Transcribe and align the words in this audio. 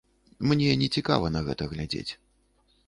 Мне 0.51 0.71
нецікава 0.83 1.31
на 1.37 1.41
гэта 1.51 1.63
глядзець. 1.77 2.11